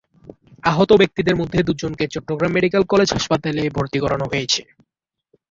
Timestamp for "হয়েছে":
4.23-4.61